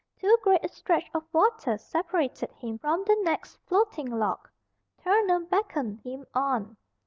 [0.19, 4.49] Too great a stretch of water separated him from the next floating log.
[4.97, 6.75] Turner beckoned him on.